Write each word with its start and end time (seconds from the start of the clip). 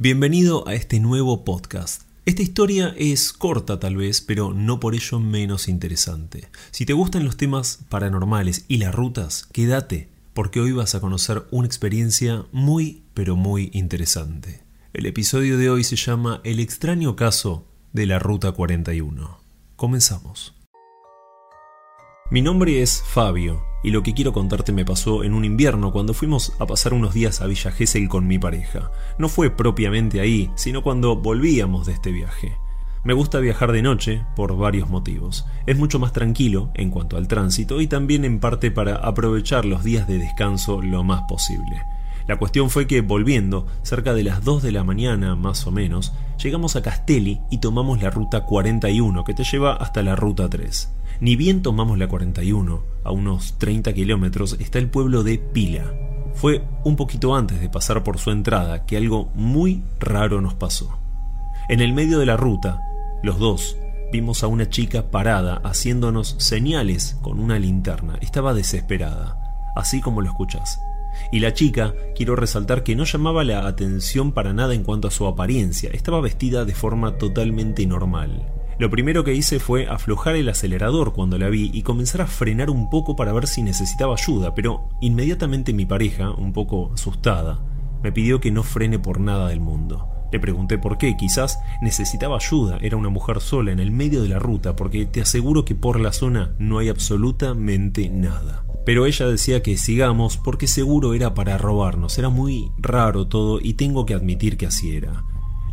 Bienvenido 0.00 0.62
a 0.68 0.74
este 0.74 1.00
nuevo 1.00 1.44
podcast. 1.44 2.02
Esta 2.24 2.40
historia 2.40 2.94
es 2.96 3.32
corta 3.32 3.80
tal 3.80 3.96
vez, 3.96 4.20
pero 4.20 4.54
no 4.54 4.78
por 4.78 4.94
ello 4.94 5.18
menos 5.18 5.66
interesante. 5.66 6.46
Si 6.70 6.86
te 6.86 6.92
gustan 6.92 7.24
los 7.24 7.36
temas 7.36 7.80
paranormales 7.88 8.64
y 8.68 8.76
las 8.76 8.94
rutas, 8.94 9.48
quédate, 9.50 10.08
porque 10.34 10.60
hoy 10.60 10.70
vas 10.70 10.94
a 10.94 11.00
conocer 11.00 11.48
una 11.50 11.66
experiencia 11.66 12.44
muy, 12.52 13.02
pero 13.12 13.34
muy 13.34 13.70
interesante. 13.72 14.62
El 14.92 15.04
episodio 15.04 15.58
de 15.58 15.68
hoy 15.68 15.82
se 15.82 15.96
llama 15.96 16.42
El 16.44 16.60
extraño 16.60 17.16
caso 17.16 17.66
de 17.92 18.06
la 18.06 18.20
Ruta 18.20 18.52
41. 18.52 19.40
Comenzamos. 19.74 20.54
Mi 22.30 22.40
nombre 22.40 22.82
es 22.82 23.02
Fabio 23.04 23.67
y 23.82 23.90
lo 23.90 24.02
que 24.02 24.14
quiero 24.14 24.32
contarte 24.32 24.72
me 24.72 24.84
pasó 24.84 25.24
en 25.24 25.34
un 25.34 25.44
invierno 25.44 25.92
cuando 25.92 26.14
fuimos 26.14 26.52
a 26.58 26.66
pasar 26.66 26.94
unos 26.94 27.14
días 27.14 27.40
a 27.40 27.46
Villa 27.46 27.70
Gesell 27.70 28.08
con 28.08 28.26
mi 28.26 28.38
pareja. 28.38 28.90
No 29.18 29.28
fue 29.28 29.50
propiamente 29.50 30.20
ahí, 30.20 30.50
sino 30.56 30.82
cuando 30.82 31.16
volvíamos 31.16 31.86
de 31.86 31.92
este 31.92 32.10
viaje. 32.10 32.56
Me 33.04 33.14
gusta 33.14 33.38
viajar 33.38 33.72
de 33.72 33.82
noche 33.82 34.24
por 34.34 34.56
varios 34.56 34.90
motivos. 34.90 35.46
Es 35.66 35.78
mucho 35.78 35.98
más 35.98 36.12
tranquilo 36.12 36.70
en 36.74 36.90
cuanto 36.90 37.16
al 37.16 37.28
tránsito 37.28 37.80
y 37.80 37.86
también 37.86 38.24
en 38.24 38.40
parte 38.40 38.70
para 38.70 38.96
aprovechar 38.96 39.64
los 39.64 39.84
días 39.84 40.08
de 40.08 40.18
descanso 40.18 40.82
lo 40.82 41.04
más 41.04 41.22
posible. 41.28 41.82
La 42.26 42.36
cuestión 42.36 42.68
fue 42.68 42.86
que 42.86 43.00
volviendo, 43.00 43.66
cerca 43.82 44.12
de 44.12 44.24
las 44.24 44.44
2 44.44 44.62
de 44.62 44.72
la 44.72 44.84
mañana 44.84 45.34
más 45.34 45.66
o 45.66 45.70
menos, 45.70 46.12
llegamos 46.42 46.76
a 46.76 46.82
Castelli 46.82 47.40
y 47.50 47.58
tomamos 47.58 48.02
la 48.02 48.10
ruta 48.10 48.44
41 48.44 49.24
que 49.24 49.32
te 49.32 49.44
lleva 49.44 49.72
hasta 49.72 50.02
la 50.02 50.14
ruta 50.14 50.46
3. 50.46 50.97
Ni 51.20 51.34
bien 51.34 51.62
tomamos 51.62 51.98
la 51.98 52.06
41, 52.06 52.84
a 53.02 53.10
unos 53.10 53.58
30 53.58 53.92
kilómetros 53.92 54.56
está 54.60 54.78
el 54.78 54.88
pueblo 54.88 55.24
de 55.24 55.38
Pila. 55.38 55.92
Fue 56.34 56.62
un 56.84 56.94
poquito 56.94 57.34
antes 57.34 57.60
de 57.60 57.68
pasar 57.68 58.04
por 58.04 58.18
su 58.18 58.30
entrada 58.30 58.86
que 58.86 58.96
algo 58.96 59.28
muy 59.34 59.82
raro 59.98 60.40
nos 60.40 60.54
pasó. 60.54 60.96
En 61.68 61.80
el 61.80 61.92
medio 61.92 62.20
de 62.20 62.26
la 62.26 62.36
ruta, 62.36 62.80
los 63.24 63.40
dos 63.40 63.76
vimos 64.12 64.44
a 64.44 64.46
una 64.46 64.70
chica 64.70 65.10
parada 65.10 65.60
haciéndonos 65.64 66.36
señales 66.38 67.18
con 67.20 67.40
una 67.40 67.58
linterna. 67.58 68.16
Estaba 68.20 68.54
desesperada, 68.54 69.72
así 69.74 70.00
como 70.00 70.22
lo 70.22 70.28
escuchas. 70.28 70.80
Y 71.32 71.40
la 71.40 71.52
chica, 71.52 71.94
quiero 72.14 72.36
resaltar 72.36 72.84
que 72.84 72.94
no 72.94 73.02
llamaba 73.02 73.42
la 73.42 73.66
atención 73.66 74.30
para 74.30 74.52
nada 74.52 74.72
en 74.72 74.84
cuanto 74.84 75.08
a 75.08 75.10
su 75.10 75.26
apariencia, 75.26 75.90
estaba 75.92 76.20
vestida 76.20 76.64
de 76.64 76.76
forma 76.76 77.18
totalmente 77.18 77.84
normal. 77.86 78.46
Lo 78.78 78.90
primero 78.90 79.24
que 79.24 79.34
hice 79.34 79.58
fue 79.58 79.88
aflojar 79.88 80.36
el 80.36 80.48
acelerador 80.48 81.12
cuando 81.12 81.36
la 81.36 81.48
vi 81.48 81.68
y 81.74 81.82
comenzar 81.82 82.20
a 82.20 82.28
frenar 82.28 82.70
un 82.70 82.88
poco 82.90 83.16
para 83.16 83.32
ver 83.32 83.48
si 83.48 83.64
necesitaba 83.64 84.14
ayuda, 84.14 84.54
pero 84.54 84.88
inmediatamente 85.00 85.72
mi 85.72 85.84
pareja, 85.84 86.30
un 86.30 86.52
poco 86.52 86.92
asustada, 86.94 87.60
me 88.04 88.12
pidió 88.12 88.40
que 88.40 88.52
no 88.52 88.62
frene 88.62 89.00
por 89.00 89.18
nada 89.18 89.48
del 89.48 89.58
mundo. 89.58 90.06
Le 90.30 90.38
pregunté 90.38 90.78
por 90.78 90.96
qué, 90.96 91.16
quizás 91.16 91.58
necesitaba 91.82 92.36
ayuda, 92.36 92.78
era 92.80 92.96
una 92.96 93.08
mujer 93.08 93.40
sola 93.40 93.72
en 93.72 93.80
el 93.80 93.90
medio 93.90 94.22
de 94.22 94.28
la 94.28 94.38
ruta, 94.38 94.76
porque 94.76 95.06
te 95.06 95.22
aseguro 95.22 95.64
que 95.64 95.74
por 95.74 95.98
la 95.98 96.12
zona 96.12 96.54
no 96.60 96.78
hay 96.78 96.88
absolutamente 96.88 98.08
nada. 98.10 98.64
Pero 98.86 99.06
ella 99.06 99.26
decía 99.26 99.60
que 99.60 99.76
sigamos 99.76 100.36
porque 100.36 100.68
seguro 100.68 101.14
era 101.14 101.34
para 101.34 101.58
robarnos, 101.58 102.16
era 102.16 102.28
muy 102.28 102.70
raro 102.78 103.26
todo 103.26 103.58
y 103.60 103.74
tengo 103.74 104.06
que 104.06 104.14
admitir 104.14 104.56
que 104.56 104.66
así 104.66 104.94
era. 104.94 105.24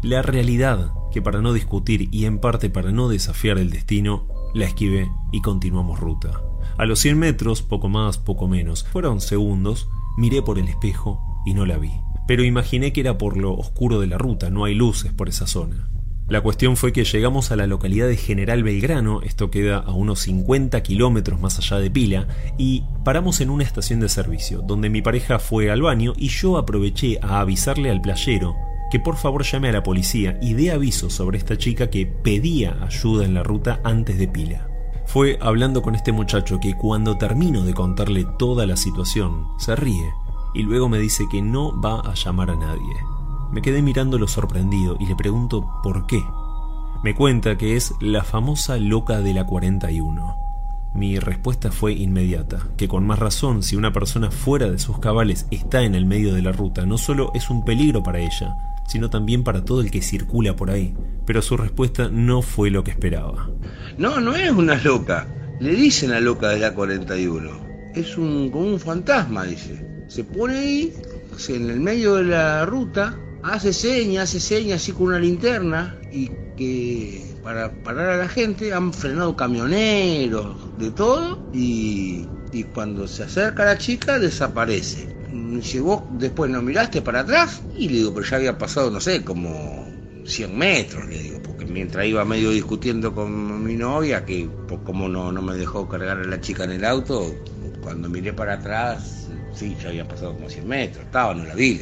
La 0.06 0.22
realidad 0.22 0.94
que 1.12 1.24
para 1.24 1.42
no 1.42 1.52
discutir 1.52 2.10
y 2.12 2.26
en 2.26 2.38
parte 2.38 2.70
para 2.70 2.92
no 2.92 3.10
desafiar 3.10 3.58
el 3.58 3.72
destino, 3.72 4.28
la 4.54 4.66
esquivé 4.66 5.10
y 5.32 5.42
continuamos 5.42 6.00
ruta. 6.00 6.44
A 6.78 6.86
los 6.86 7.00
100 7.00 7.18
metros, 7.18 7.64
poco 7.64 7.90
más, 7.90 8.20
poco 8.20 8.48
menos, 8.48 8.84
fueron 8.84 9.20
segundos, 9.20 9.90
miré 10.16 10.44
por 10.44 10.60
el 10.60 10.68
espejo 10.68 11.42
y 11.44 11.56
no 11.56 11.66
la 11.66 11.80
vi. 11.80 11.90
Pero 12.28 12.44
imaginé 12.44 12.94
que 12.94 13.02
era 13.02 13.18
por 13.18 13.36
lo 13.36 13.56
oscuro 13.56 14.00
de 14.00 14.06
la 14.06 14.20
ruta, 14.20 14.52
no 14.52 14.64
hay 14.66 14.76
luces 14.76 15.12
por 15.12 15.28
esa 15.28 15.48
zona. 15.48 15.90
La 16.28 16.42
cuestión 16.42 16.78
fue 16.78 16.94
que 16.94 17.04
llegamos 17.04 17.50
a 17.50 17.56
la 17.56 17.66
localidad 17.66 18.08
de 18.08 18.18
General 18.18 18.62
Belgrano, 18.62 19.24
esto 19.24 19.50
queda 19.50 19.80
a 19.80 19.92
unos 19.92 20.20
50 20.20 20.84
kilómetros 20.84 21.42
más 21.42 21.58
allá 21.58 21.78
de 21.78 21.90
Pila, 21.90 22.28
y 22.60 22.84
paramos 23.04 23.42
en 23.42 23.50
una 23.50 23.64
estación 23.64 24.02
de 24.02 24.10
servicio, 24.10 24.62
donde 24.62 24.92
mi 24.92 25.02
pareja 25.02 25.40
fue 25.40 25.72
al 25.72 25.82
baño 25.82 26.14
y 26.16 26.28
yo 26.28 26.60
aproveché 26.60 27.18
a 27.24 27.40
avisarle 27.40 27.90
al 27.90 28.02
playero 28.02 28.56
que 28.96 29.02
por 29.02 29.18
favor 29.18 29.44
llame 29.44 29.68
a 29.68 29.74
la 29.74 29.84
policía 29.84 30.40
y 30.42 30.54
dé 30.54 30.72
aviso 30.72 31.10
sobre 31.10 31.38
esta 31.38 31.58
chica 31.58 31.90
que 31.90 32.06
pedía 32.06 32.78
ayuda 32.82 33.26
en 33.26 33.34
la 33.34 33.44
ruta 33.44 33.82
antes 33.84 34.18
de 34.18 34.30
pila. 34.30 34.70
Fue 35.06 35.38
hablando 35.42 35.82
con 35.82 35.96
este 35.96 36.14
muchacho 36.14 36.62
que 36.62 36.78
cuando 36.78 37.18
termino 37.18 37.66
de 37.66 37.74
contarle 37.74 38.26
toda 38.40 38.66
la 38.66 38.78
situación, 38.78 39.50
se 39.58 39.76
ríe 39.76 40.14
y 40.54 40.64
luego 40.64 40.88
me 40.88 40.98
dice 40.98 41.26
que 41.30 41.42
no 41.42 41.78
va 41.82 42.10
a 42.10 42.14
llamar 42.14 42.52
a 42.52 42.56
nadie. 42.56 42.96
Me 43.52 43.62
quedé 43.62 43.82
mirándolo 43.82 44.30
sorprendido 44.30 44.96
y 44.98 45.08
le 45.08 45.16
pregunto 45.18 45.70
por 45.84 46.08
qué. 46.08 46.24
Me 47.04 47.16
cuenta 47.16 47.58
que 47.58 47.76
es 47.76 47.94
la 48.00 48.24
famosa 48.24 48.78
loca 48.78 49.20
de 49.20 49.34
la 49.34 49.46
41. 49.46 50.38
Mi 50.94 51.20
respuesta 51.20 51.70
fue 51.70 51.92
inmediata, 51.92 52.60
que 52.78 52.88
con 52.88 53.06
más 53.06 53.20
razón 53.20 53.62
si 53.62 53.76
una 53.76 53.92
persona 53.92 54.32
fuera 54.32 54.70
de 54.70 54.80
sus 54.80 55.00
cabales 55.00 55.48
está 55.52 55.82
en 55.82 55.96
el 55.96 56.06
medio 56.06 56.34
de 56.34 56.42
la 56.42 56.54
ruta, 56.54 56.86
no 56.86 56.98
solo 56.98 57.32
es 57.34 57.50
un 57.50 57.66
peligro 57.66 58.02
para 58.02 58.20
ella, 58.20 58.56
sino 58.88 59.10
también 59.10 59.44
para 59.44 59.64
todo 59.64 59.82
el 59.82 59.92
que 59.92 60.02
circula 60.02 60.56
por 60.56 60.70
ahí. 60.70 60.96
Pero 61.26 61.42
su 61.42 61.58
respuesta 61.58 62.10
no 62.12 62.42
fue 62.42 62.70
lo 62.70 62.84
que 62.84 62.92
esperaba. 62.92 63.50
No, 63.98 64.20
no 64.20 64.36
es 64.36 64.52
una 64.52 64.76
loca. 64.76 65.28
Le 65.60 65.74
dicen 65.74 66.12
a 66.12 66.20
loca 66.20 66.50
de 66.50 66.60
la 66.60 66.74
41. 66.74 67.50
Es 67.96 68.18
un, 68.18 68.50
como 68.52 68.68
un 68.68 68.80
fantasma, 68.80 69.46
dice. 69.46 70.06
Se 70.08 70.24
pone 70.24 70.58
ahí, 70.58 70.94
en 71.50 71.70
el 71.70 71.80
medio 71.80 72.16
de 72.16 72.26
la 72.26 72.66
ruta, 72.66 73.18
hace 73.42 73.74
señas, 73.74 74.30
hace 74.30 74.40
señas 74.40 74.82
así 74.82 74.92
con 74.92 75.08
una 75.08 75.20
linterna 75.20 75.98
y 76.12 76.30
que 76.58 77.36
para 77.44 77.72
parar 77.84 78.10
a 78.10 78.18
la 78.18 78.28
gente 78.28 78.74
han 78.74 78.94
frenado 78.94 79.36
camioneros, 79.36 80.56
de 80.78 80.92
todo, 80.92 81.50
y, 81.54 82.28
y 82.52 82.64
cuando 82.64 83.08
se 83.08 83.24
acerca 83.24 83.66
la 83.66 83.78
chica 83.78 84.20
desaparece 84.20 85.15
si 85.62 85.80
vos 85.80 86.04
después 86.10 86.50
no 86.52 86.62
miraste 86.62 87.02
para 87.02 87.22
atrás, 87.22 87.62
y 87.78 87.90
le 87.90 87.96
digo, 87.96 88.14
pero 88.14 88.26
ya 88.26 88.38
había 88.38 88.58
pasado, 88.58 88.92
no 88.92 89.00
sé, 89.00 89.24
como 89.24 89.86
100 90.26 90.58
metros, 90.58 91.08
le 91.08 91.20
digo, 91.20 91.40
porque 91.44 91.66
mientras 91.66 92.06
iba 92.06 92.26
medio 92.26 92.52
discutiendo 92.52 93.14
con 93.14 93.64
mi 93.64 93.76
novia, 93.76 94.26
que 94.26 94.50
por 94.68 94.84
cómo 94.84 95.08
no, 95.08 95.32
no 95.32 95.42
me 95.42 95.56
dejó 95.56 95.88
cargar 95.88 96.18
a 96.18 96.24
la 96.24 96.42
chica 96.42 96.64
en 96.64 96.72
el 96.72 96.86
auto, 96.86 97.34
cuando 97.82 98.10
miré 98.10 98.34
para 98.34 98.54
atrás, 98.54 99.28
sí, 99.54 99.76
ya 99.82 99.90
había 99.90 100.08
pasado 100.08 100.34
como 100.34 100.50
100 100.50 100.68
metros, 100.68 101.06
estaba, 101.06 101.34
no 101.34 101.44
la 101.44 101.56
vi. 101.56 101.82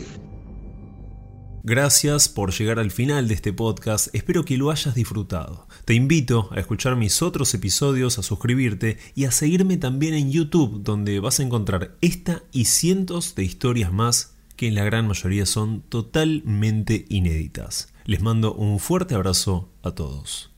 Gracias 1.65 2.27
por 2.27 2.51
llegar 2.51 2.77
al 2.77 2.91
final 2.91 3.29
de 3.29 3.35
este 3.35 3.53
podcast, 3.53 4.13
espero 4.13 4.43
que 4.43 4.57
lo 4.57 4.69
hayas 4.69 4.95
disfrutado. 4.95 5.65
Te 5.85 5.93
invito 5.93 6.49
a 6.51 6.59
escuchar 6.59 6.97
mis 6.97 7.21
otros 7.21 7.53
episodios, 7.53 8.19
a 8.19 8.21
suscribirte 8.21 8.97
y 9.15 9.23
a 9.23 9.31
seguirme 9.31 9.77
también 9.77 10.13
en 10.13 10.29
YouTube, 10.29 10.83
donde 10.83 11.21
vas 11.21 11.39
a 11.39 11.43
encontrar 11.43 11.95
esta 12.01 12.43
y 12.51 12.65
cientos 12.65 13.35
de 13.35 13.45
historias 13.45 13.93
más 13.93 14.35
que 14.57 14.67
en 14.67 14.75
la 14.75 14.83
gran 14.83 15.07
mayoría 15.07 15.45
son 15.45 15.83
totalmente 15.83 17.05
inéditas. 17.07 17.93
Les 18.03 18.21
mando 18.21 18.53
un 18.53 18.77
fuerte 18.79 19.15
abrazo 19.15 19.69
a 19.83 19.91
todos. 19.91 20.52